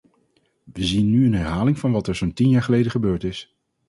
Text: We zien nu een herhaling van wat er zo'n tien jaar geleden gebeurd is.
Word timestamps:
We 0.63 0.83
zien 0.83 1.11
nu 1.11 1.25
een 1.25 1.33
herhaling 1.33 1.79
van 1.79 1.91
wat 1.91 2.07
er 2.07 2.15
zo'n 2.15 2.33
tien 2.33 2.49
jaar 2.49 2.61
geleden 2.63 2.91
gebeurd 2.91 3.23
is. 3.23 3.55